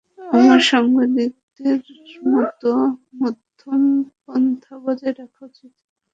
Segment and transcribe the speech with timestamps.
[0.31, 1.79] আমার সাংবাদিকদের
[2.27, 2.71] মতো
[3.21, 5.73] মধ্যমপন্থা বজায় রাখা উচিত।